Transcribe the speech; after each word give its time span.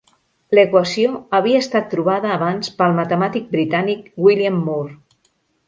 L'equació 0.57 1.11
havia 1.39 1.59
estat 1.65 1.85
trobada 1.91 2.33
abans 2.37 2.73
pel 2.81 2.97
matemàtic 3.03 3.55
britànic 3.55 4.11
William 4.27 4.61
Moore. 4.67 4.99